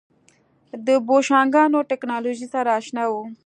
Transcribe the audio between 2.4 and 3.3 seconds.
سره اشنا وو.